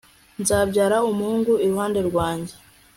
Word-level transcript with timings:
nzabyara 0.41 0.97
umuhungu 1.09 1.51
iruhande 1.65 1.99
rwanjye 2.09 2.53